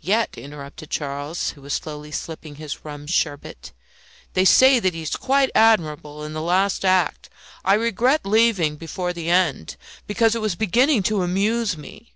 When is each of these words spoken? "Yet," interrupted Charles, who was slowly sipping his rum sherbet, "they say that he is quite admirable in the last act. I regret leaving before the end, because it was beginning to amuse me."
"Yet," 0.00 0.36
interrupted 0.36 0.90
Charles, 0.90 1.50
who 1.50 1.62
was 1.62 1.74
slowly 1.74 2.10
sipping 2.10 2.56
his 2.56 2.84
rum 2.84 3.06
sherbet, 3.06 3.72
"they 4.32 4.44
say 4.44 4.80
that 4.80 4.94
he 4.94 5.02
is 5.02 5.14
quite 5.14 5.50
admirable 5.54 6.24
in 6.24 6.32
the 6.32 6.42
last 6.42 6.84
act. 6.84 7.30
I 7.64 7.74
regret 7.74 8.26
leaving 8.26 8.74
before 8.74 9.12
the 9.12 9.30
end, 9.30 9.76
because 10.08 10.34
it 10.34 10.40
was 10.40 10.56
beginning 10.56 11.04
to 11.04 11.22
amuse 11.22 11.76
me." 11.76 12.14